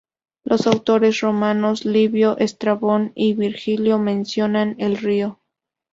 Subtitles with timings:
[0.43, 5.37] Los autores romanos Livio, Estrabón y Virgilio mencionan el río.